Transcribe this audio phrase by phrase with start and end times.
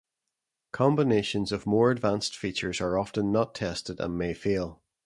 [0.71, 4.81] Combinations of more advanced features are often not tested and may fail.